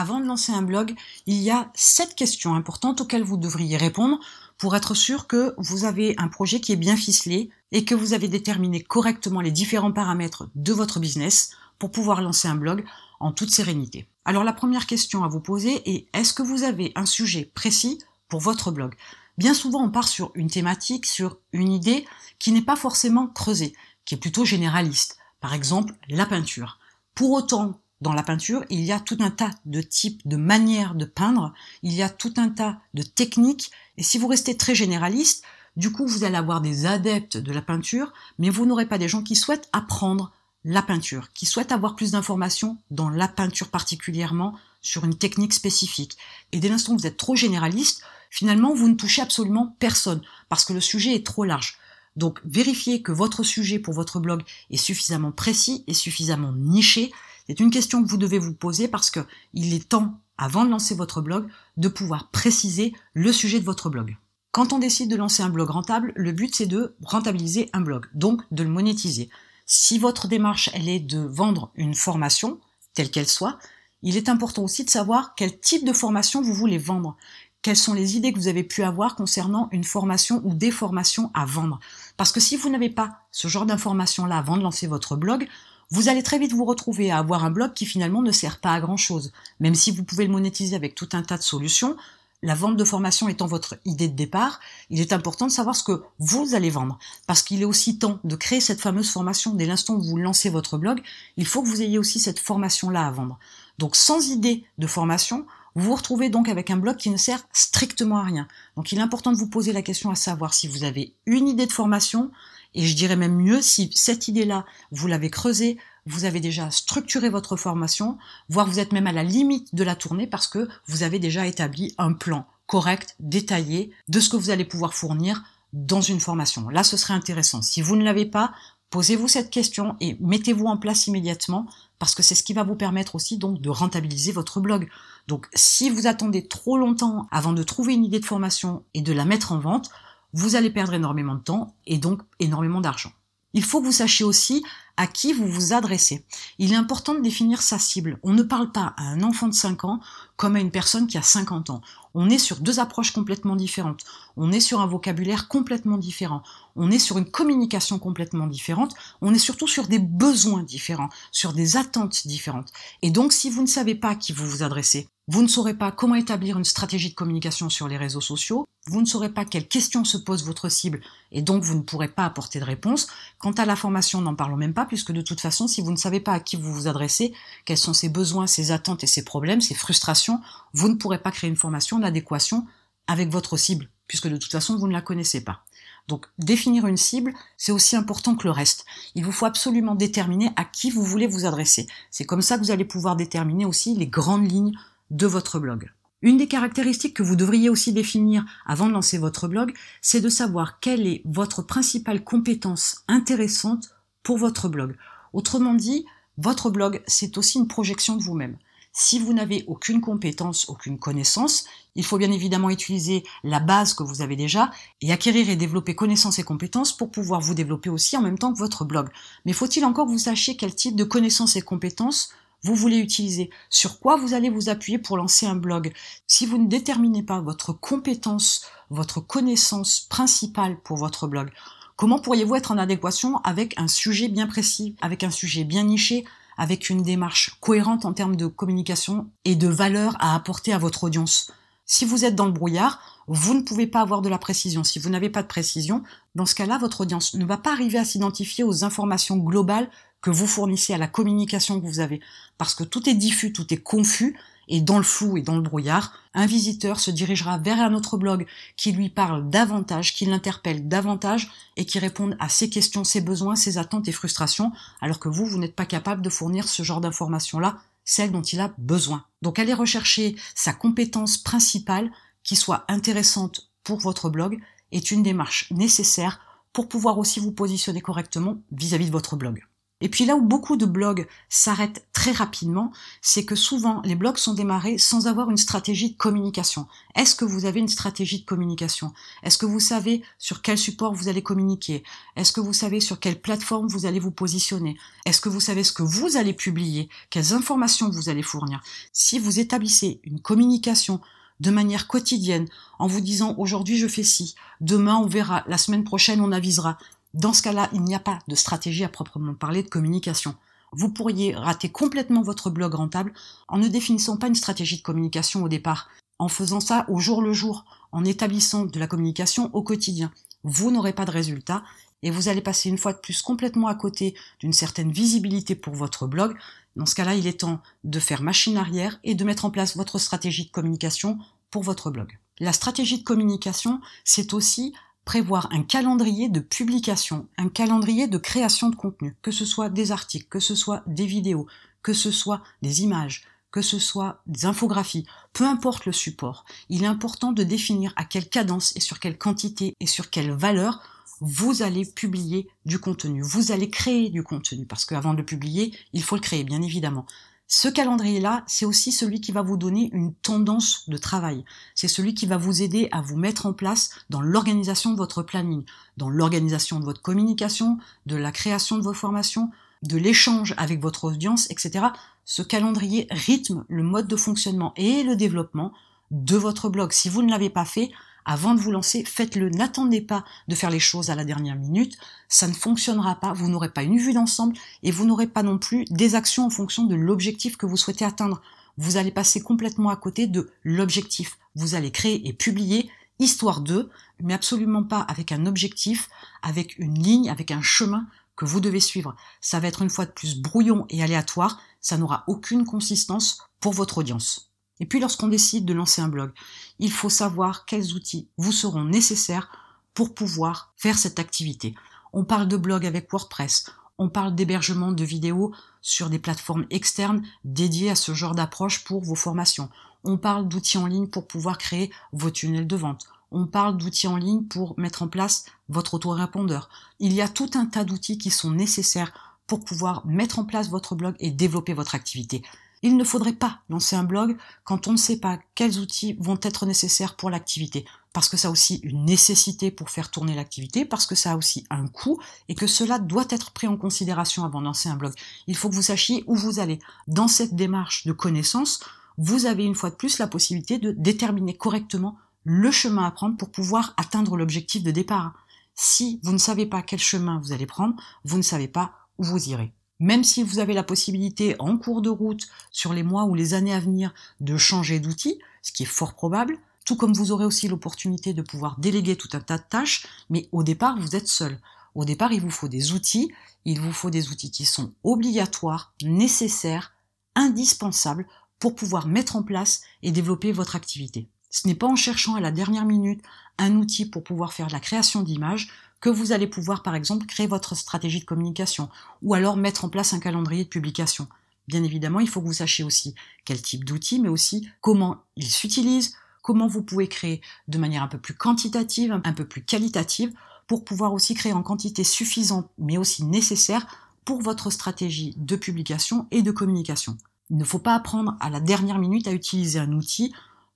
avant 0.00 0.18
de 0.18 0.24
lancer 0.24 0.50
un 0.50 0.62
blog, 0.62 0.94
il 1.26 1.36
y 1.36 1.50
a 1.50 1.70
sept 1.74 2.14
questions 2.14 2.54
importantes 2.54 3.02
auxquelles 3.02 3.22
vous 3.22 3.36
devriez 3.36 3.76
répondre 3.76 4.18
pour 4.56 4.74
être 4.74 4.94
sûr 4.94 5.26
que 5.26 5.54
vous 5.58 5.84
avez 5.84 6.14
un 6.16 6.28
projet 6.28 6.60
qui 6.60 6.72
est 6.72 6.76
bien 6.76 6.96
ficelé 6.96 7.50
et 7.70 7.84
que 7.84 7.94
vous 7.94 8.14
avez 8.14 8.26
déterminé 8.26 8.82
correctement 8.82 9.42
les 9.42 9.50
différents 9.50 9.92
paramètres 9.92 10.48
de 10.54 10.72
votre 10.72 11.00
business 11.00 11.50
pour 11.78 11.90
pouvoir 11.90 12.22
lancer 12.22 12.48
un 12.48 12.54
blog 12.54 12.84
en 13.20 13.32
toute 13.32 13.50
sérénité. 13.50 14.08
Alors 14.24 14.42
la 14.42 14.54
première 14.54 14.86
question 14.86 15.22
à 15.22 15.28
vous 15.28 15.40
poser 15.40 15.82
est 15.84 16.06
est-ce 16.14 16.32
que 16.32 16.42
vous 16.42 16.62
avez 16.62 16.92
un 16.94 17.06
sujet 17.06 17.50
précis 17.54 17.98
pour 18.28 18.40
votre 18.40 18.70
blog? 18.70 18.94
Bien 19.36 19.52
souvent 19.52 19.84
on 19.84 19.90
part 19.90 20.08
sur 20.08 20.32
une 20.34 20.50
thématique, 20.50 21.04
sur 21.04 21.36
une 21.52 21.72
idée 21.72 22.06
qui 22.38 22.52
n'est 22.52 22.62
pas 22.62 22.76
forcément 22.76 23.26
creusée, 23.26 23.74
qui 24.06 24.14
est 24.14 24.18
plutôt 24.18 24.46
généraliste. 24.46 25.18
Par 25.40 25.52
exemple, 25.52 25.94
la 26.08 26.24
peinture. 26.24 26.78
Pour 27.14 27.32
autant, 27.32 27.80
dans 28.00 28.12
la 28.12 28.22
peinture, 28.22 28.64
il 28.70 28.80
y 28.80 28.92
a 28.92 29.00
tout 29.00 29.18
un 29.20 29.30
tas 29.30 29.50
de 29.66 29.82
types, 29.82 30.26
de 30.26 30.36
manières 30.36 30.94
de 30.94 31.04
peindre, 31.04 31.52
il 31.82 31.92
y 31.92 32.02
a 32.02 32.08
tout 32.08 32.34
un 32.36 32.48
tas 32.48 32.78
de 32.94 33.02
techniques, 33.02 33.70
et 33.96 34.02
si 34.02 34.18
vous 34.18 34.28
restez 34.28 34.56
très 34.56 34.74
généraliste, 34.74 35.44
du 35.76 35.92
coup, 35.92 36.06
vous 36.06 36.24
allez 36.24 36.36
avoir 36.36 36.60
des 36.60 36.86
adeptes 36.86 37.36
de 37.36 37.52
la 37.52 37.62
peinture, 37.62 38.12
mais 38.38 38.50
vous 38.50 38.66
n'aurez 38.66 38.86
pas 38.86 38.98
des 38.98 39.08
gens 39.08 39.22
qui 39.22 39.36
souhaitent 39.36 39.68
apprendre 39.72 40.32
la 40.64 40.82
peinture, 40.82 41.32
qui 41.32 41.46
souhaitent 41.46 41.72
avoir 41.72 41.96
plus 41.96 42.12
d'informations 42.12 42.76
dans 42.90 43.08
la 43.08 43.28
peinture 43.28 43.68
particulièrement, 43.68 44.56
sur 44.82 45.04
une 45.04 45.16
technique 45.16 45.52
spécifique. 45.52 46.16
Et 46.52 46.58
dès 46.58 46.68
l'instant 46.68 46.96
que 46.96 47.00
vous 47.00 47.06
êtes 47.06 47.16
trop 47.16 47.36
généraliste, 47.36 48.02
finalement, 48.30 48.74
vous 48.74 48.88
ne 48.88 48.94
touchez 48.94 49.22
absolument 49.22 49.76
personne, 49.78 50.22
parce 50.48 50.64
que 50.64 50.72
le 50.72 50.80
sujet 50.80 51.14
est 51.14 51.26
trop 51.26 51.44
large. 51.44 51.78
Donc, 52.16 52.40
vérifiez 52.44 53.02
que 53.02 53.12
votre 53.12 53.42
sujet 53.42 53.78
pour 53.78 53.94
votre 53.94 54.20
blog 54.20 54.42
est 54.70 54.76
suffisamment 54.76 55.32
précis 55.32 55.84
et 55.86 55.94
suffisamment 55.94 56.52
niché. 56.52 57.12
C'est 57.50 57.58
une 57.58 57.72
question 57.72 58.00
que 58.00 58.08
vous 58.08 58.16
devez 58.16 58.38
vous 58.38 58.54
poser 58.54 58.86
parce 58.86 59.10
que 59.10 59.18
il 59.54 59.74
est 59.74 59.88
temps, 59.88 60.20
avant 60.38 60.64
de 60.64 60.70
lancer 60.70 60.94
votre 60.94 61.20
blog, 61.20 61.48
de 61.78 61.88
pouvoir 61.88 62.30
préciser 62.30 62.94
le 63.12 63.32
sujet 63.32 63.58
de 63.58 63.64
votre 63.64 63.90
blog. 63.90 64.16
Quand 64.52 64.72
on 64.72 64.78
décide 64.78 65.10
de 65.10 65.16
lancer 65.16 65.42
un 65.42 65.48
blog 65.48 65.68
rentable, 65.68 66.12
le 66.14 66.30
but 66.30 66.54
c'est 66.54 66.66
de 66.66 66.94
rentabiliser 67.02 67.68
un 67.72 67.80
blog, 67.80 68.06
donc 68.14 68.42
de 68.52 68.62
le 68.62 68.68
monétiser. 68.68 69.30
Si 69.66 69.98
votre 69.98 70.28
démarche 70.28 70.70
elle 70.74 70.88
est 70.88 71.00
de 71.00 71.18
vendre 71.18 71.72
une 71.74 71.96
formation, 71.96 72.60
telle 72.94 73.10
qu'elle 73.10 73.26
soit, 73.26 73.58
il 74.02 74.16
est 74.16 74.28
important 74.28 74.62
aussi 74.62 74.84
de 74.84 74.90
savoir 74.90 75.34
quel 75.34 75.58
type 75.58 75.84
de 75.84 75.92
formation 75.92 76.42
vous 76.42 76.54
voulez 76.54 76.78
vendre 76.78 77.16
quelles 77.62 77.76
sont 77.76 77.94
les 77.94 78.16
idées 78.16 78.32
que 78.32 78.38
vous 78.38 78.48
avez 78.48 78.62
pu 78.62 78.84
avoir 78.84 79.16
concernant 79.16 79.68
une 79.72 79.84
formation 79.84 80.40
ou 80.44 80.54
des 80.54 80.70
formations 80.70 81.30
à 81.34 81.44
vendre? 81.44 81.80
Parce 82.16 82.32
que 82.32 82.40
si 82.40 82.56
vous 82.56 82.70
n'avez 82.70 82.90
pas 82.90 83.18
ce 83.32 83.48
genre 83.48 83.66
d'informations-là 83.66 84.38
avant 84.38 84.56
de 84.56 84.62
lancer 84.62 84.86
votre 84.86 85.16
blog, 85.16 85.46
vous 85.90 86.08
allez 86.08 86.22
très 86.22 86.38
vite 86.38 86.52
vous 86.52 86.64
retrouver 86.64 87.10
à 87.10 87.18
avoir 87.18 87.44
un 87.44 87.50
blog 87.50 87.72
qui 87.72 87.84
finalement 87.84 88.22
ne 88.22 88.32
sert 88.32 88.60
pas 88.60 88.72
à 88.72 88.80
grand 88.80 88.96
chose. 88.96 89.32
Même 89.58 89.74
si 89.74 89.90
vous 89.90 90.04
pouvez 90.04 90.24
le 90.24 90.32
monétiser 90.32 90.76
avec 90.76 90.94
tout 90.94 91.08
un 91.12 91.22
tas 91.22 91.36
de 91.36 91.42
solutions, 91.42 91.96
la 92.42 92.54
vente 92.54 92.76
de 92.76 92.84
formation 92.84 93.28
étant 93.28 93.46
votre 93.46 93.76
idée 93.84 94.08
de 94.08 94.14
départ, 94.14 94.60
il 94.88 95.00
est 95.00 95.12
important 95.12 95.46
de 95.46 95.52
savoir 95.52 95.76
ce 95.76 95.84
que 95.84 96.02
vous 96.18 96.54
allez 96.54 96.70
vendre. 96.70 96.98
Parce 97.26 97.42
qu'il 97.42 97.60
est 97.60 97.66
aussi 97.66 97.98
temps 97.98 98.18
de 98.24 98.36
créer 98.36 98.60
cette 98.60 98.80
fameuse 98.80 99.10
formation 99.10 99.52
dès 99.52 99.66
l'instant 99.66 99.94
où 99.94 100.02
vous 100.02 100.16
lancez 100.16 100.48
votre 100.48 100.78
blog, 100.78 101.02
il 101.36 101.46
faut 101.46 101.62
que 101.62 101.68
vous 101.68 101.82
ayez 101.82 101.98
aussi 101.98 102.18
cette 102.18 102.38
formation-là 102.38 103.06
à 103.06 103.10
vendre. 103.10 103.38
Donc 103.78 103.96
sans 103.96 104.28
idée 104.28 104.64
de 104.78 104.86
formation, 104.86 105.44
vous 105.74 105.86
vous 105.86 105.94
retrouvez 105.94 106.30
donc 106.30 106.48
avec 106.48 106.70
un 106.70 106.76
blog 106.76 106.96
qui 106.96 107.10
ne 107.10 107.16
sert 107.16 107.46
strictement 107.52 108.18
à 108.18 108.24
rien. 108.24 108.48
Donc 108.76 108.90
il 108.92 108.98
est 108.98 109.02
important 109.02 109.32
de 109.32 109.36
vous 109.36 109.48
poser 109.48 109.72
la 109.72 109.82
question 109.82 110.10
à 110.10 110.14
savoir 110.14 110.54
si 110.54 110.66
vous 110.66 110.84
avez 110.84 111.14
une 111.26 111.46
idée 111.46 111.66
de 111.66 111.72
formation, 111.72 112.30
et 112.74 112.86
je 112.86 112.94
dirais 112.94 113.16
même 113.16 113.36
mieux, 113.36 113.60
si 113.62 113.90
cette 113.94 114.28
idée-là, 114.28 114.64
vous 114.90 115.06
l'avez 115.06 115.30
creusée, 115.30 115.78
vous 116.06 116.24
avez 116.24 116.40
déjà 116.40 116.70
structuré 116.70 117.28
votre 117.28 117.56
formation, 117.56 118.18
voire 118.48 118.66
vous 118.66 118.78
êtes 118.78 118.92
même 118.92 119.06
à 119.06 119.12
la 119.12 119.24
limite 119.24 119.74
de 119.74 119.84
la 119.84 119.96
tournée 119.96 120.26
parce 120.26 120.46
que 120.46 120.68
vous 120.86 121.02
avez 121.02 121.18
déjà 121.18 121.46
établi 121.46 121.94
un 121.98 122.12
plan 122.12 122.46
correct, 122.66 123.16
détaillé, 123.18 123.90
de 124.08 124.20
ce 124.20 124.28
que 124.28 124.36
vous 124.36 124.50
allez 124.50 124.64
pouvoir 124.64 124.94
fournir 124.94 125.42
dans 125.72 126.00
une 126.00 126.20
formation. 126.20 126.68
Là, 126.68 126.84
ce 126.84 126.96
serait 126.96 127.14
intéressant. 127.14 127.62
Si 127.62 127.82
vous 127.82 127.96
ne 127.96 128.04
l'avez 128.04 128.26
pas, 128.26 128.52
posez-vous 128.90 129.28
cette 129.28 129.50
question 129.50 129.96
et 130.00 130.16
mettez-vous 130.20 130.66
en 130.66 130.76
place 130.76 131.06
immédiatement 131.06 131.66
parce 131.98 132.14
que 132.14 132.22
c'est 132.22 132.34
ce 132.34 132.42
qui 132.42 132.54
va 132.54 132.62
vous 132.62 132.76
permettre 132.76 133.14
aussi 133.14 133.38
donc 133.38 133.60
de 133.60 133.70
rentabiliser 133.70 134.32
votre 134.32 134.60
blog. 134.60 134.88
Donc 135.28 135.48
si 135.54 135.90
vous 135.90 136.06
attendez 136.06 136.46
trop 136.46 136.78
longtemps 136.78 137.26
avant 137.30 137.52
de 137.52 137.62
trouver 137.62 137.94
une 137.94 138.04
idée 138.04 138.20
de 138.20 138.24
formation 138.24 138.84
et 138.94 139.02
de 139.02 139.12
la 139.12 139.24
mettre 139.24 139.52
en 139.52 139.58
vente, 139.58 139.90
vous 140.32 140.56
allez 140.56 140.70
perdre 140.70 140.94
énormément 140.94 141.34
de 141.34 141.40
temps 141.40 141.74
et 141.86 141.98
donc 141.98 142.22
énormément 142.38 142.80
d'argent. 142.80 143.12
Il 143.52 143.64
faut 143.64 143.80
que 143.80 143.86
vous 143.86 143.92
sachiez 143.92 144.24
aussi 144.24 144.64
à 144.96 145.06
qui 145.06 145.32
vous 145.32 145.46
vous 145.46 145.72
adressez. 145.72 146.24
Il 146.58 146.72
est 146.72 146.76
important 146.76 147.14
de 147.14 147.20
définir 147.20 147.62
sa 147.62 147.78
cible. 147.78 148.18
On 148.22 148.32
ne 148.32 148.42
parle 148.42 148.70
pas 148.70 148.94
à 148.96 149.04
un 149.04 149.22
enfant 149.22 149.48
de 149.48 149.54
5 149.54 149.84
ans 149.84 150.00
comme 150.36 150.56
à 150.56 150.60
une 150.60 150.70
personne 150.70 151.06
qui 151.06 151.18
a 151.18 151.22
50 151.22 151.70
ans. 151.70 151.80
On 152.14 152.30
est 152.30 152.38
sur 152.38 152.60
deux 152.60 152.80
approches 152.80 153.12
complètement 153.12 153.56
différentes. 153.56 154.04
On 154.36 154.52
est 154.52 154.60
sur 154.60 154.80
un 154.80 154.86
vocabulaire 154.86 155.48
complètement 155.48 155.96
différent. 155.96 156.42
On 156.76 156.90
est 156.90 156.98
sur 156.98 157.18
une 157.18 157.30
communication 157.30 157.98
complètement 157.98 158.46
différente. 158.46 158.94
On 159.20 159.34
est 159.34 159.38
surtout 159.38 159.66
sur 159.66 159.88
des 159.88 159.98
besoins 159.98 160.62
différents, 160.62 161.08
sur 161.32 161.52
des 161.52 161.76
attentes 161.76 162.26
différentes. 162.26 162.72
Et 163.02 163.10
donc, 163.10 163.32
si 163.32 163.50
vous 163.50 163.62
ne 163.62 163.66
savez 163.66 163.94
pas 163.94 164.10
à 164.10 164.14
qui 164.16 164.32
vous 164.32 164.46
vous 164.46 164.62
adressez, 164.62 165.08
vous 165.32 165.42
ne 165.42 165.48
saurez 165.48 165.74
pas 165.74 165.92
comment 165.92 166.16
établir 166.16 166.58
une 166.58 166.64
stratégie 166.64 167.10
de 167.10 167.14
communication 167.14 167.70
sur 167.70 167.86
les 167.86 167.96
réseaux 167.96 168.20
sociaux, 168.20 168.66
vous 168.88 169.00
ne 169.00 169.06
saurez 169.06 169.28
pas 169.28 169.44
quelles 169.44 169.68
questions 169.68 170.04
se 170.04 170.16
pose 170.16 170.44
votre 170.44 170.68
cible 170.68 171.00
et 171.30 171.40
donc 171.40 171.62
vous 171.62 171.76
ne 171.76 171.82
pourrez 171.82 172.08
pas 172.08 172.24
apporter 172.24 172.58
de 172.58 172.64
réponse. 172.64 173.06
Quant 173.38 173.52
à 173.52 173.64
la 173.64 173.76
formation, 173.76 174.20
n'en 174.20 174.34
parlons 174.34 174.56
même 174.56 174.74
pas 174.74 174.86
puisque 174.86 175.12
de 175.12 175.20
toute 175.20 175.40
façon, 175.40 175.68
si 175.68 175.82
vous 175.82 175.92
ne 175.92 175.96
savez 175.96 176.18
pas 176.18 176.32
à 176.32 176.40
qui 176.40 176.56
vous 176.56 176.74
vous 176.74 176.88
adressez, 176.88 177.32
quels 177.64 177.78
sont 177.78 177.94
ses 177.94 178.08
besoins, 178.08 178.48
ses 178.48 178.72
attentes 178.72 179.04
et 179.04 179.06
ses 179.06 179.24
problèmes, 179.24 179.60
ses 179.60 179.74
frustrations, 179.74 180.40
vous 180.72 180.88
ne 180.88 180.96
pourrez 180.96 181.22
pas 181.22 181.30
créer 181.30 181.48
une 181.48 181.54
formation 181.54 182.00
d'adéquation 182.00 182.66
avec 183.06 183.30
votre 183.30 183.56
cible 183.56 183.88
puisque 184.08 184.28
de 184.28 184.36
toute 184.36 184.50
façon, 184.50 184.76
vous 184.76 184.88
ne 184.88 184.92
la 184.92 185.02
connaissez 185.02 185.44
pas. 185.44 185.60
Donc 186.08 186.26
définir 186.36 186.88
une 186.88 186.96
cible, 186.96 187.32
c'est 187.56 187.70
aussi 187.70 187.94
important 187.94 188.34
que 188.34 188.42
le 188.42 188.50
reste. 188.50 188.84
Il 189.14 189.24
vous 189.24 189.30
faut 189.30 189.46
absolument 189.46 189.94
déterminer 189.94 190.50
à 190.56 190.64
qui 190.64 190.90
vous 190.90 191.04
voulez 191.04 191.28
vous 191.28 191.44
adresser. 191.44 191.86
C'est 192.10 192.24
comme 192.24 192.42
ça 192.42 192.58
que 192.58 192.64
vous 192.64 192.72
allez 192.72 192.84
pouvoir 192.84 193.14
déterminer 193.14 193.64
aussi 193.64 193.94
les 193.94 194.08
grandes 194.08 194.50
lignes 194.50 194.72
de 195.10 195.26
votre 195.26 195.58
blog. 195.58 195.90
Une 196.22 196.36
des 196.36 196.48
caractéristiques 196.48 197.14
que 197.14 197.22
vous 197.22 197.36
devriez 197.36 197.70
aussi 197.70 197.92
définir 197.92 198.44
avant 198.66 198.86
de 198.86 198.92
lancer 198.92 199.16
votre 199.16 199.48
blog, 199.48 199.72
c'est 200.02 200.20
de 200.20 200.28
savoir 200.28 200.78
quelle 200.78 201.06
est 201.06 201.22
votre 201.24 201.62
principale 201.62 202.22
compétence 202.22 203.04
intéressante 203.08 203.94
pour 204.22 204.36
votre 204.36 204.68
blog. 204.68 204.96
Autrement 205.32 205.74
dit, 205.74 206.04
votre 206.36 206.70
blog, 206.70 207.02
c'est 207.06 207.38
aussi 207.38 207.58
une 207.58 207.68
projection 207.68 208.16
de 208.16 208.22
vous-même. 208.22 208.56
Si 208.92 209.20
vous 209.20 209.32
n'avez 209.32 209.64
aucune 209.68 210.00
compétence, 210.00 210.68
aucune 210.68 210.98
connaissance, 210.98 211.64
il 211.94 212.04
faut 212.04 212.18
bien 212.18 212.32
évidemment 212.32 212.70
utiliser 212.70 213.22
la 213.44 213.60
base 213.60 213.94
que 213.94 214.02
vous 214.02 214.20
avez 214.20 214.34
déjà 214.34 214.72
et 215.00 215.12
acquérir 215.12 215.48
et 215.48 215.56
développer 215.56 215.94
connaissances 215.94 216.40
et 216.40 216.42
compétences 216.42 216.96
pour 216.96 217.10
pouvoir 217.10 217.40
vous 217.40 217.54
développer 217.54 217.88
aussi 217.88 218.16
en 218.16 218.22
même 218.22 218.38
temps 218.38 218.52
que 218.52 218.58
votre 218.58 218.84
blog. 218.84 219.08
Mais 219.44 219.52
faut-il 219.52 219.84
encore 219.84 220.06
que 220.06 220.10
vous 220.10 220.18
sachiez 220.18 220.56
quel 220.56 220.74
type 220.74 220.96
de 220.96 221.04
connaissances 221.04 221.54
et 221.54 221.62
compétences 221.62 222.30
vous 222.62 222.74
voulez 222.74 222.98
utiliser, 222.98 223.50
sur 223.70 224.00
quoi 224.00 224.16
vous 224.16 224.34
allez 224.34 224.50
vous 224.50 224.68
appuyer 224.68 224.98
pour 224.98 225.16
lancer 225.16 225.46
un 225.46 225.54
blog. 225.54 225.92
Si 226.26 226.46
vous 226.46 226.58
ne 226.58 226.68
déterminez 226.68 227.22
pas 227.22 227.40
votre 227.40 227.72
compétence, 227.72 228.66
votre 228.90 229.20
connaissance 229.20 230.00
principale 230.00 230.78
pour 230.80 230.96
votre 230.96 231.26
blog, 231.26 231.50
comment 231.96 232.18
pourriez-vous 232.18 232.56
être 232.56 232.72
en 232.72 232.78
adéquation 232.78 233.38
avec 233.38 233.78
un 233.78 233.88
sujet 233.88 234.28
bien 234.28 234.46
précis, 234.46 234.96
avec 235.00 235.24
un 235.24 235.30
sujet 235.30 235.64
bien 235.64 235.84
niché, 235.84 236.24
avec 236.58 236.90
une 236.90 237.02
démarche 237.02 237.56
cohérente 237.60 238.04
en 238.04 238.12
termes 238.12 238.36
de 238.36 238.46
communication 238.46 239.28
et 239.44 239.56
de 239.56 239.68
valeur 239.68 240.16
à 240.20 240.34
apporter 240.34 240.72
à 240.72 240.78
votre 240.78 241.04
audience? 241.04 241.52
Si 241.86 242.04
vous 242.04 242.24
êtes 242.24 242.36
dans 242.36 242.46
le 242.46 242.52
brouillard, 242.52 243.00
vous 243.26 243.54
ne 243.54 243.62
pouvez 243.62 243.86
pas 243.86 244.00
avoir 244.00 244.22
de 244.22 244.28
la 244.28 244.38
précision. 244.38 244.84
Si 244.84 244.98
vous 244.98 245.08
n'avez 245.08 245.28
pas 245.28 245.42
de 245.42 245.48
précision, 245.48 246.02
dans 246.34 246.46
ce 246.46 246.54
cas-là, 246.54 246.78
votre 246.78 247.00
audience 247.00 247.34
ne 247.34 247.44
va 247.44 247.56
pas 247.56 247.72
arriver 247.72 247.98
à 247.98 248.04
s'identifier 248.04 248.62
aux 248.62 248.84
informations 248.84 249.36
globales 249.36 249.90
que 250.22 250.30
vous 250.30 250.46
fournissez 250.46 250.94
à 250.94 250.98
la 250.98 251.06
communication 251.06 251.80
que 251.80 251.86
vous 251.86 252.00
avez. 252.00 252.20
Parce 252.58 252.74
que 252.74 252.84
tout 252.84 253.08
est 253.08 253.14
diffus, 253.14 253.52
tout 253.52 253.72
est 253.72 253.82
confus, 253.82 254.36
et 254.70 254.80
dans 254.80 254.98
le 254.98 255.04
flou 255.04 255.36
et 255.36 255.42
dans 255.42 255.56
le 255.56 255.62
brouillard, 255.62 256.12
un 256.32 256.46
visiteur 256.46 257.00
se 257.00 257.10
dirigera 257.10 257.58
vers 257.58 257.80
un 257.80 257.92
autre 257.92 258.16
blog 258.16 258.46
qui 258.76 258.92
lui 258.92 259.08
parle 259.08 259.50
davantage, 259.50 260.14
qui 260.14 260.26
l'interpelle 260.26 260.86
davantage 260.86 261.50
et 261.76 261.84
qui 261.84 261.98
répond 261.98 262.36
à 262.38 262.48
ses 262.48 262.70
questions, 262.70 263.02
ses 263.02 263.20
besoins, 263.20 263.56
ses 263.56 263.78
attentes 263.78 264.06
et 264.06 264.12
frustrations, 264.12 264.70
alors 265.00 265.18
que 265.18 265.28
vous, 265.28 265.44
vous 265.44 265.58
n'êtes 265.58 265.74
pas 265.74 265.86
capable 265.86 266.22
de 266.22 266.30
fournir 266.30 266.68
ce 266.68 266.84
genre 266.84 267.00
d'informations-là, 267.00 267.78
celles 268.04 268.30
dont 268.30 268.42
il 268.42 268.60
a 268.60 268.72
besoin. 268.78 269.24
Donc 269.42 269.58
allez 269.58 269.74
rechercher 269.74 270.36
sa 270.54 270.72
compétence 270.72 271.36
principale 271.36 272.12
qui 272.44 272.54
soit 272.54 272.84
intéressante 272.88 273.70
pour 273.82 273.98
votre 273.98 274.30
blog 274.30 274.60
est 274.92 275.10
une 275.10 275.24
démarche 275.24 275.68
nécessaire 275.72 276.40
pour 276.72 276.88
pouvoir 276.88 277.18
aussi 277.18 277.40
vous 277.40 277.52
positionner 277.52 278.00
correctement 278.00 278.58
vis-à-vis 278.70 279.06
-vis 279.06 279.08
de 279.08 279.12
votre 279.12 279.36
blog. 279.36 279.64
Et 280.00 280.08
puis 280.08 280.24
là 280.24 280.36
où 280.36 280.40
beaucoup 280.40 280.76
de 280.76 280.86
blogs 280.86 281.26
s'arrêtent 281.48 282.06
très 282.12 282.32
rapidement, 282.32 282.92
c'est 283.20 283.44
que 283.44 283.54
souvent 283.54 284.00
les 284.04 284.14
blogs 284.14 284.38
sont 284.38 284.54
démarrés 284.54 284.98
sans 284.98 285.26
avoir 285.26 285.50
une 285.50 285.56
stratégie 285.56 286.12
de 286.12 286.16
communication. 286.16 286.86
Est-ce 287.14 287.34
que 287.34 287.44
vous 287.44 287.66
avez 287.66 287.80
une 287.80 287.88
stratégie 287.88 288.40
de 288.40 288.46
communication? 288.46 289.12
Est-ce 289.42 289.58
que 289.58 289.66
vous 289.66 289.80
savez 289.80 290.22
sur 290.38 290.62
quel 290.62 290.78
support 290.78 291.12
vous 291.14 291.28
allez 291.28 291.42
communiquer? 291.42 292.02
Est-ce 292.36 292.52
que 292.52 292.60
vous 292.60 292.72
savez 292.72 293.00
sur 293.00 293.20
quelle 293.20 293.40
plateforme 293.40 293.88
vous 293.88 294.06
allez 294.06 294.20
vous 294.20 294.30
positionner? 294.30 294.96
Est-ce 295.26 295.40
que 295.40 295.48
vous 295.48 295.60
savez 295.60 295.84
ce 295.84 295.92
que 295.92 296.02
vous 296.02 296.36
allez 296.36 296.54
publier? 296.54 297.08
Quelles 297.28 297.52
informations 297.52 298.10
vous 298.10 298.28
allez 298.28 298.42
fournir? 298.42 298.82
Si 299.12 299.38
vous 299.38 299.60
établissez 299.60 300.20
une 300.24 300.40
communication 300.40 301.20
de 301.60 301.70
manière 301.70 302.06
quotidienne 302.06 302.66
en 302.98 303.06
vous 303.06 303.20
disant 303.20 303.54
aujourd'hui 303.58 303.98
je 303.98 304.08
fais 304.08 304.22
ci, 304.22 304.54
demain 304.80 305.16
on 305.16 305.26
verra, 305.26 305.62
la 305.66 305.76
semaine 305.76 306.04
prochaine 306.04 306.40
on 306.40 306.52
avisera, 306.52 306.96
dans 307.34 307.52
ce 307.52 307.62
cas-là, 307.62 307.88
il 307.92 308.02
n'y 308.02 308.14
a 308.14 308.20
pas 308.20 308.40
de 308.48 308.54
stratégie 308.54 309.04
à 309.04 309.08
proprement 309.08 309.54
parler 309.54 309.82
de 309.82 309.88
communication. 309.88 310.54
Vous 310.92 311.10
pourriez 311.10 311.54
rater 311.54 311.88
complètement 311.88 312.42
votre 312.42 312.70
blog 312.70 312.94
rentable 312.94 313.32
en 313.68 313.78
ne 313.78 313.86
définissant 313.86 314.36
pas 314.36 314.48
une 314.48 314.56
stratégie 314.56 314.96
de 314.96 315.02
communication 315.02 315.62
au 315.62 315.68
départ, 315.68 316.08
en 316.40 316.48
faisant 316.48 316.80
ça 316.80 317.04
au 317.08 317.20
jour 317.20 317.42
le 317.42 317.52
jour, 317.52 317.84
en 318.10 318.24
établissant 318.24 318.84
de 318.84 318.98
la 318.98 319.06
communication 319.06 319.70
au 319.72 319.82
quotidien. 319.82 320.32
Vous 320.64 320.90
n'aurez 320.90 321.12
pas 321.12 321.24
de 321.24 321.30
résultat 321.30 321.84
et 322.22 322.30
vous 322.30 322.48
allez 322.48 322.60
passer 322.60 322.88
une 322.88 322.98
fois 322.98 323.12
de 323.12 323.18
plus 323.18 323.40
complètement 323.40 323.86
à 323.86 323.94
côté 323.94 324.34
d'une 324.58 324.72
certaine 324.72 325.12
visibilité 325.12 325.74
pour 325.74 325.94
votre 325.94 326.26
blog. 326.26 326.56
Dans 326.96 327.06
ce 327.06 327.14
cas-là, 327.14 327.36
il 327.36 327.46
est 327.46 327.60
temps 327.60 327.80
de 328.02 328.18
faire 328.18 328.42
machine 328.42 328.76
arrière 328.76 329.20
et 329.22 329.34
de 329.34 329.44
mettre 329.44 329.64
en 329.64 329.70
place 329.70 329.96
votre 329.96 330.18
stratégie 330.18 330.66
de 330.66 330.70
communication 330.70 331.38
pour 331.70 331.82
votre 331.82 332.10
blog. 332.10 332.36
La 332.58 332.72
stratégie 332.72 333.18
de 333.18 333.24
communication, 333.24 334.00
c'est 334.24 334.52
aussi 334.52 334.92
prévoir 335.30 335.68
un 335.70 335.84
calendrier 335.84 336.48
de 336.48 336.58
publication, 336.58 337.46
un 337.56 337.68
calendrier 337.68 338.26
de 338.26 338.36
création 338.36 338.90
de 338.90 338.96
contenu, 338.96 339.36
que 339.42 339.52
ce 339.52 339.64
soit 339.64 339.88
des 339.88 340.10
articles, 340.10 340.48
que 340.48 340.58
ce 340.58 340.74
soit 340.74 341.04
des 341.06 341.24
vidéos, 341.24 341.68
que 342.02 342.12
ce 342.12 342.32
soit 342.32 342.64
des 342.82 343.02
images, 343.02 343.44
que 343.70 343.80
ce 343.80 344.00
soit 344.00 344.42
des 344.48 344.66
infographies, 344.66 345.28
peu 345.52 345.64
importe 345.64 346.04
le 346.04 346.10
support, 346.10 346.64
il 346.88 347.04
est 347.04 347.06
important 347.06 347.52
de 347.52 347.62
définir 347.62 348.12
à 348.16 348.24
quelle 348.24 348.48
cadence 348.48 348.92
et 348.96 349.00
sur 349.00 349.20
quelle 349.20 349.38
quantité 349.38 349.94
et 350.00 350.08
sur 350.08 350.30
quelle 350.30 350.50
valeur 350.50 351.00
vous 351.40 351.82
allez 351.82 352.04
publier 352.04 352.66
du 352.84 352.98
contenu, 352.98 353.40
vous 353.40 353.70
allez 353.70 353.88
créer 353.88 354.30
du 354.30 354.42
contenu, 354.42 354.84
parce 354.84 355.04
qu'avant 355.04 355.34
de 355.34 355.38
le 355.38 355.46
publier, 355.46 355.94
il 356.12 356.24
faut 356.24 356.34
le 356.34 356.40
créer, 356.40 356.64
bien 356.64 356.82
évidemment. 356.82 357.24
Ce 357.72 357.86
calendrier-là, 357.86 358.64
c'est 358.66 358.84
aussi 358.84 359.12
celui 359.12 359.40
qui 359.40 359.52
va 359.52 359.62
vous 359.62 359.76
donner 359.76 360.10
une 360.12 360.34
tendance 360.34 361.08
de 361.08 361.16
travail. 361.16 361.64
C'est 361.94 362.08
celui 362.08 362.34
qui 362.34 362.46
va 362.46 362.56
vous 362.56 362.82
aider 362.82 363.08
à 363.12 363.22
vous 363.22 363.36
mettre 363.36 363.64
en 363.64 363.72
place 363.72 364.10
dans 364.28 364.40
l'organisation 364.40 365.12
de 365.12 365.16
votre 365.16 365.44
planning, 365.44 365.84
dans 366.16 366.28
l'organisation 366.28 366.98
de 366.98 367.04
votre 367.04 367.22
communication, 367.22 367.98
de 368.26 368.34
la 368.34 368.50
création 368.50 368.98
de 368.98 369.04
vos 369.04 369.12
formations, 369.12 369.70
de 370.02 370.16
l'échange 370.16 370.74
avec 370.78 371.00
votre 371.00 371.22
audience, 371.22 371.70
etc. 371.70 372.06
Ce 372.44 372.62
calendrier 372.62 373.28
rythme 373.30 373.84
le 373.88 374.02
mode 374.02 374.26
de 374.26 374.34
fonctionnement 374.34 374.92
et 374.96 375.22
le 375.22 375.36
développement 375.36 375.92
de 376.32 376.56
votre 376.56 376.88
blog. 376.88 377.12
Si 377.12 377.28
vous 377.28 377.42
ne 377.42 377.52
l'avez 377.52 377.70
pas 377.70 377.84
fait, 377.84 378.10
avant 378.50 378.74
de 378.74 378.80
vous 378.80 378.90
lancer, 378.90 379.24
faites-le. 379.24 379.70
N'attendez 379.70 380.20
pas 380.20 380.44
de 380.66 380.74
faire 380.74 380.90
les 380.90 380.98
choses 380.98 381.30
à 381.30 381.36
la 381.36 381.44
dernière 381.44 381.76
minute. 381.76 382.18
Ça 382.48 382.66
ne 382.66 382.72
fonctionnera 382.72 383.36
pas. 383.36 383.52
Vous 383.52 383.68
n'aurez 383.68 383.90
pas 383.90 384.02
une 384.02 384.18
vue 384.18 384.32
d'ensemble 384.32 384.76
et 385.04 385.12
vous 385.12 385.24
n'aurez 385.24 385.46
pas 385.46 385.62
non 385.62 385.78
plus 385.78 386.04
des 386.06 386.34
actions 386.34 386.66
en 386.66 386.70
fonction 386.70 387.04
de 387.04 387.14
l'objectif 387.14 387.76
que 387.76 387.86
vous 387.86 387.96
souhaitez 387.96 388.24
atteindre. 388.24 388.60
Vous 388.98 389.16
allez 389.16 389.30
passer 389.30 389.60
complètement 389.60 390.10
à 390.10 390.16
côté 390.16 390.48
de 390.48 390.68
l'objectif. 390.82 391.58
Vous 391.76 391.94
allez 391.94 392.10
créer 392.10 392.48
et 392.48 392.52
publier 392.52 393.08
histoire 393.38 393.82
d'eux, 393.82 394.10
mais 394.42 394.52
absolument 394.52 395.04
pas 395.04 395.20
avec 395.20 395.52
un 395.52 395.64
objectif, 395.64 396.28
avec 396.62 396.98
une 396.98 397.22
ligne, 397.22 397.50
avec 397.50 397.70
un 397.70 397.82
chemin 397.82 398.26
que 398.56 398.64
vous 398.64 398.80
devez 398.80 398.98
suivre. 398.98 399.36
Ça 399.60 399.78
va 399.78 399.86
être 399.86 400.02
une 400.02 400.10
fois 400.10 400.26
de 400.26 400.32
plus 400.32 400.60
brouillon 400.60 401.06
et 401.08 401.22
aléatoire. 401.22 401.80
Ça 402.00 402.18
n'aura 402.18 402.42
aucune 402.48 402.84
consistance 402.84 403.62
pour 403.78 403.92
votre 403.92 404.18
audience. 404.18 404.69
Et 405.00 405.06
puis 405.06 405.18
lorsqu'on 405.18 405.48
décide 405.48 405.84
de 405.84 405.94
lancer 405.94 406.22
un 406.22 406.28
blog, 406.28 406.52
il 406.98 407.10
faut 407.10 407.30
savoir 407.30 407.86
quels 407.86 408.12
outils 408.14 408.46
vous 408.58 408.72
seront 408.72 409.04
nécessaires 409.04 409.70
pour 410.14 410.34
pouvoir 410.34 410.92
faire 410.96 411.18
cette 411.18 411.38
activité. 411.38 411.94
On 412.32 412.44
parle 412.44 412.68
de 412.68 412.76
blog 412.76 413.04
avec 413.06 413.32
WordPress, 413.32 413.86
on 414.18 414.28
parle 414.28 414.54
d'hébergement 414.54 415.12
de 415.12 415.24
vidéos 415.24 415.72
sur 416.02 416.28
des 416.28 416.38
plateformes 416.38 416.84
externes 416.90 417.42
dédiées 417.64 418.10
à 418.10 418.14
ce 418.14 418.34
genre 418.34 418.54
d'approche 418.54 419.02
pour 419.02 419.22
vos 419.22 419.34
formations. 419.34 419.88
On 420.24 420.36
parle 420.36 420.68
d'outils 420.68 420.98
en 420.98 421.06
ligne 421.06 421.26
pour 421.26 421.46
pouvoir 421.48 421.78
créer 421.78 422.10
vos 422.32 422.50
tunnels 422.50 422.86
de 422.86 422.96
vente. 422.96 423.24
On 423.50 423.66
parle 423.66 423.96
d'outils 423.96 424.28
en 424.28 424.36
ligne 424.36 424.64
pour 424.64 424.94
mettre 424.98 425.22
en 425.22 425.28
place 425.28 425.64
votre 425.88 426.14
autorépondeur. 426.14 426.90
Il 427.18 427.32
y 427.32 427.40
a 427.40 427.48
tout 427.48 427.70
un 427.72 427.86
tas 427.86 428.04
d'outils 428.04 428.36
qui 428.36 428.50
sont 428.50 428.70
nécessaires 428.70 429.56
pour 429.66 429.80
pouvoir 429.82 430.26
mettre 430.26 430.58
en 430.58 430.64
place 430.64 430.90
votre 430.90 431.14
blog 431.14 431.34
et 431.38 431.50
développer 431.50 431.94
votre 431.94 432.14
activité. 432.14 432.62
Il 433.02 433.16
ne 433.16 433.24
faudrait 433.24 433.54
pas 433.54 433.80
lancer 433.88 434.14
un 434.14 434.24
blog 434.24 434.56
quand 434.84 435.08
on 435.08 435.12
ne 435.12 435.16
sait 435.16 435.38
pas 435.38 435.58
quels 435.74 435.98
outils 435.98 436.36
vont 436.38 436.58
être 436.60 436.84
nécessaires 436.84 437.36
pour 437.36 437.48
l'activité, 437.48 438.04
parce 438.32 438.48
que 438.48 438.58
ça 438.58 438.68
a 438.68 438.70
aussi 438.70 438.96
une 439.02 439.24
nécessité 439.24 439.90
pour 439.90 440.10
faire 440.10 440.30
tourner 440.30 440.54
l'activité, 440.54 441.06
parce 441.06 441.26
que 441.26 441.34
ça 441.34 441.52
a 441.52 441.56
aussi 441.56 441.86
un 441.88 442.06
coût, 442.08 442.38
et 442.68 442.74
que 442.74 442.86
cela 442.86 443.18
doit 443.18 443.46
être 443.48 443.70
pris 443.70 443.86
en 443.86 443.96
considération 443.96 444.64
avant 444.64 444.80
de 444.80 444.86
lancer 444.86 445.08
un 445.08 445.16
blog. 445.16 445.32
Il 445.66 445.76
faut 445.76 445.88
que 445.88 445.94
vous 445.94 446.02
sachiez 446.02 446.44
où 446.46 446.54
vous 446.54 446.78
allez. 446.78 446.98
Dans 447.26 447.48
cette 447.48 447.74
démarche 447.74 448.26
de 448.26 448.32
connaissance, 448.32 449.00
vous 449.38 449.64
avez 449.64 449.84
une 449.84 449.94
fois 449.94 450.10
de 450.10 450.16
plus 450.16 450.38
la 450.38 450.46
possibilité 450.46 450.98
de 450.98 451.12
déterminer 451.12 451.74
correctement 451.74 452.36
le 452.64 452.90
chemin 452.90 453.24
à 453.24 453.30
prendre 453.30 453.56
pour 453.56 453.70
pouvoir 453.70 454.12
atteindre 454.18 454.56
l'objectif 454.56 455.02
de 455.02 455.10
départ. 455.10 455.54
Si 455.94 456.40
vous 456.42 456.52
ne 456.52 456.58
savez 456.58 456.84
pas 456.84 457.00
quel 457.00 457.18
chemin 457.18 457.58
vous 457.60 457.72
allez 457.72 457.86
prendre, 457.86 458.14
vous 458.44 458.58
ne 458.58 458.62
savez 458.62 458.88
pas 458.88 459.12
où 459.38 459.44
vous 459.44 459.70
irez. 459.70 459.94
Même 460.20 460.44
si 460.44 460.62
vous 460.62 460.78
avez 460.78 460.92
la 460.92 461.02
possibilité 461.02 461.74
en 461.78 461.96
cours 461.96 462.22
de 462.22 462.28
route, 462.28 462.68
sur 462.90 463.12
les 463.14 463.22
mois 463.22 463.44
ou 463.44 463.54
les 463.54 463.74
années 463.74 463.94
à 463.94 464.00
venir, 464.00 464.34
de 464.60 464.76
changer 464.76 465.18
d'outil, 465.18 465.58
ce 465.82 465.92
qui 465.92 466.02
est 466.02 466.06
fort 466.06 466.34
probable, 466.34 466.78
tout 467.06 467.16
comme 467.16 467.32
vous 467.32 467.52
aurez 467.52 467.64
aussi 467.64 467.88
l'opportunité 467.88 468.52
de 468.52 468.62
pouvoir 468.62 469.00
déléguer 469.00 469.36
tout 469.36 469.48
un 469.54 469.60
tas 469.60 469.78
de 469.78 469.84
tâches, 469.88 470.26
mais 470.50 470.68
au 470.72 470.82
départ, 470.82 471.18
vous 471.18 471.34
êtes 471.34 471.48
seul. 471.48 471.80
Au 472.14 472.24
départ, 472.24 472.52
il 472.52 472.60
vous 472.60 472.70
faut 472.70 472.88
des 472.88 473.12
outils, 473.12 473.50
il 473.84 473.98
vous 473.98 474.12
faut 474.12 474.30
des 474.30 474.50
outils 474.50 474.70
qui 474.70 474.84
sont 474.84 475.12
obligatoires, 475.24 476.12
nécessaires, 476.22 477.12
indispensables 477.54 478.46
pour 478.78 478.94
pouvoir 478.94 479.26
mettre 479.26 479.56
en 479.56 479.62
place 479.62 480.02
et 480.22 480.32
développer 480.32 480.72
votre 480.72 480.96
activité. 480.96 481.48
Ce 481.70 481.86
n'est 481.86 481.94
pas 481.94 482.08
en 482.08 482.16
cherchant 482.16 482.56
à 482.56 482.60
la 482.60 482.72
dernière 482.72 483.04
minute 483.04 483.42
outil 483.88 484.26
pour 484.26 484.44
pouvoir 484.44 484.72
faire 484.72 484.90
la 484.90 485.00
création 485.00 485.42
d'images 485.42 485.88
que 486.20 486.28
vous 486.28 486.52
allez 486.52 486.66
pouvoir 486.66 487.02
par 487.02 487.14
exemple 487.14 487.46
créer 487.46 487.66
votre 487.66 487.94
stratégie 487.94 488.40
de 488.40 488.44
communication 488.44 489.08
ou 489.42 489.54
alors 489.54 489.76
mettre 489.76 490.04
en 490.04 490.08
place 490.08 490.32
un 490.32 490.40
calendrier 490.40 490.84
de 490.84 490.88
publication. 490.88 491.48
Bien 491.88 492.04
évidemment, 492.04 492.40
il 492.40 492.48
faut 492.48 492.60
que 492.60 492.66
vous 492.66 492.74
sachiez 492.74 493.04
aussi 493.04 493.34
quel 493.64 493.80
type 493.80 494.04
d'outils, 494.04 494.38
mais 494.38 494.48
aussi 494.48 494.88
comment 495.00 495.38
ils 495.56 495.70
s'utilisent, 495.70 496.36
comment 496.62 496.86
vous 496.86 497.02
pouvez 497.02 497.26
créer 497.26 497.62
de 497.88 497.98
manière 497.98 498.22
un 498.22 498.28
peu 498.28 498.38
plus 498.38 498.54
quantitative, 498.54 499.40
un 499.44 499.52
peu 499.52 499.64
plus 499.64 499.82
qualitative, 499.82 500.52
pour 500.86 501.04
pouvoir 501.04 501.32
aussi 501.32 501.54
créer 501.54 501.72
en 501.72 501.82
quantité 501.82 502.22
suffisante, 502.22 502.90
mais 502.98 503.16
aussi 503.16 503.44
nécessaire 503.44 504.06
pour 504.44 504.60
votre 504.60 504.90
stratégie 504.90 505.54
de 505.56 505.76
publication 505.76 506.46
et 506.50 506.62
de 506.62 506.70
communication. 506.70 507.36
Il 507.70 507.76
ne 507.76 507.84
faut 507.84 507.98
pas 507.98 508.14
apprendre 508.14 508.56
à 508.60 508.68
la 508.70 508.80
dernière 508.80 509.18
minute 509.18 509.46
à 509.46 509.52
utiliser 509.52 509.98
un 509.98 510.12
outil 510.12 510.52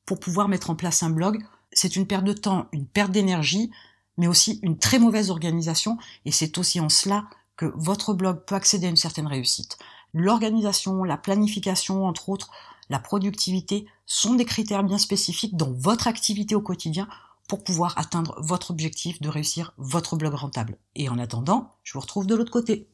pour 0.06 0.20
pouvoir 0.20 0.48
mettre 0.48 0.70
en 0.70 0.74
place 0.74 1.02
un 1.02 1.10
blog. 1.10 1.42
C'est 1.74 1.96
une 1.96 2.06
perte 2.06 2.24
de 2.24 2.32
temps, 2.32 2.66
une 2.72 2.86
perte 2.86 3.10
d'énergie, 3.10 3.70
mais 4.16 4.26
aussi 4.26 4.60
une 4.62 4.78
très 4.78 4.98
mauvaise 4.98 5.30
organisation, 5.30 5.98
et 6.24 6.30
c'est 6.30 6.56
aussi 6.58 6.80
en 6.80 6.88
cela 6.88 7.24
que 7.56 7.72
votre 7.76 8.14
blog 8.14 8.44
peut 8.46 8.54
accéder 8.54 8.86
à 8.86 8.90
une 8.90 8.96
certaine 8.96 9.26
réussite. 9.26 9.76
L'organisation, 10.12 11.04
la 11.04 11.16
planification, 11.16 12.06
entre 12.06 12.28
autres, 12.28 12.50
la 12.90 12.98
productivité 12.98 13.86
sont 14.06 14.34
des 14.34 14.44
critères 14.44 14.84
bien 14.84 14.98
spécifiques 14.98 15.56
dans 15.56 15.72
votre 15.72 16.06
activité 16.06 16.54
au 16.54 16.60
quotidien 16.60 17.08
pour 17.48 17.64
pouvoir 17.64 17.94
atteindre 17.98 18.34
votre 18.38 18.70
objectif 18.70 19.20
de 19.20 19.28
réussir 19.28 19.72
votre 19.76 20.16
blog 20.16 20.34
rentable. 20.34 20.78
Et 20.94 21.08
en 21.08 21.18
attendant, 21.18 21.70
je 21.82 21.94
vous 21.94 22.00
retrouve 22.00 22.26
de 22.26 22.34
l'autre 22.34 22.52
côté. 22.52 22.88